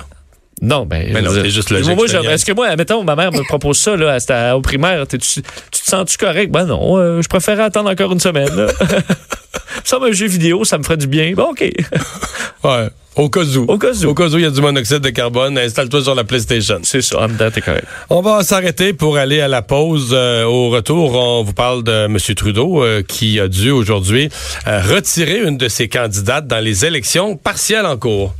Non, 0.62 0.86
ben. 0.86 1.10
Mais 1.12 1.22
non, 1.22 1.32
c'est 1.32 1.50
juste 1.50 1.70
logique. 1.70 1.96
Moi, 1.96 2.06
est-ce 2.06 2.46
que 2.46 2.54
moi, 2.54 2.76
mettons, 2.76 3.04
ma 3.04 3.16
mère 3.16 3.32
me 3.32 3.44
propose 3.44 3.78
ça, 3.78 3.96
là, 3.96 4.18
au 4.56 4.62
primaire, 4.62 5.06
tu, 5.08 5.18
tu 5.18 5.42
te 5.42 5.46
sens-tu 5.72 6.18
correct? 6.18 6.52
Ben 6.52 6.66
non, 6.66 6.98
euh, 6.98 7.22
je 7.22 7.28
préférerais 7.28 7.64
attendre 7.64 7.90
encore 7.90 8.12
une 8.14 8.20
semaine, 8.20 8.54
là. 8.56 8.68
ça, 9.84 9.98
un 10.02 10.12
jeu 10.12 10.28
vidéo, 10.28 10.64
ça 10.64 10.78
me 10.78 10.84
ferait 10.84 10.98
du 10.98 11.08
bien. 11.08 11.34
Bon, 11.34 11.52
OK. 11.52 11.62
ouais. 12.64 12.88
Au 13.16 13.30
cas 13.30 13.44
où. 13.44 13.66
Au 13.68 13.78
cas 13.78 13.94
où. 13.94 14.08
Au 14.08 14.14
cas 14.14 14.28
où 14.28 14.38
il 14.38 14.44
y 14.44 14.46
a 14.46 14.50
du 14.50 14.62
monoxyde 14.62 15.00
de 15.00 15.10
carbone, 15.10 15.58
installe-toi 15.58 16.02
sur 16.02 16.16
la 16.16 16.24
PlayStation. 16.24 16.80
C'est 16.84 17.02
ça, 17.02 17.28
t'es 17.54 17.62
correct. 17.62 17.86
On 18.10 18.22
va 18.22 18.42
s'arrêter 18.44 18.94
pour 18.94 19.18
aller 19.18 19.40
à 19.40 19.48
la 19.48 19.62
pause. 19.62 20.12
Euh, 20.14 20.46
au 20.46 20.70
retour, 20.70 21.14
on 21.14 21.44
vous 21.44 21.54
parle 21.54 21.84
de 21.84 22.06
M. 22.06 22.18
Trudeau 22.36 22.84
euh, 22.84 23.04
qui 23.04 23.40
a 23.40 23.48
dû 23.48 23.70
aujourd'hui 23.70 24.30
retirer 24.66 25.42
une 25.44 25.58
de 25.58 25.68
ses 25.68 25.90
candidates 25.90 26.48
dans 26.48 26.60
les 26.64 26.86
élections 26.86 27.36
partielles 27.36 27.86
en 27.86 27.98
cours. 27.98 28.34